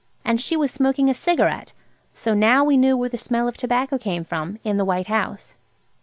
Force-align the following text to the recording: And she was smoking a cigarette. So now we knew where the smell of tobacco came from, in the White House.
And 0.25 0.41
she 0.41 0.57
was 0.57 0.71
smoking 0.71 1.11
a 1.11 1.13
cigarette. 1.13 1.73
So 2.11 2.33
now 2.33 2.63
we 2.63 2.75
knew 2.75 2.97
where 2.97 3.09
the 3.09 3.19
smell 3.19 3.47
of 3.47 3.55
tobacco 3.55 3.99
came 3.99 4.23
from, 4.23 4.57
in 4.63 4.77
the 4.77 4.83
White 4.85 5.05
House. 5.09 5.53